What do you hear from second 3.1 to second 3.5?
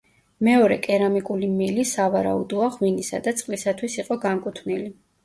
და